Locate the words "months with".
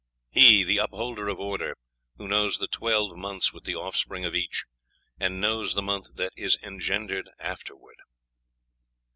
3.15-3.65